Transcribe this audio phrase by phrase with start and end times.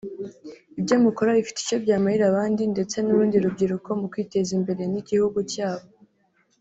[0.79, 5.87] Ibyo mukora bifite icyo byamarira abandi ndetse n’urundi rubyiruko mu kwiteza imbere n’igihugu cyabo